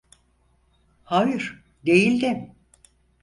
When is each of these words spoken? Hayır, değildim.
Hayır, 1.03 1.63
değildim. 1.85 2.55